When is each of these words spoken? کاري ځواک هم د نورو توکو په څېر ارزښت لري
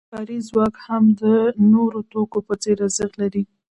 کاري 0.11 0.37
ځواک 0.49 0.73
هم 0.85 1.03
د 1.21 1.23
نورو 1.73 1.99
توکو 2.11 2.39
په 2.47 2.53
څېر 2.61 2.77
ارزښت 2.85 3.13
لري 3.21 3.43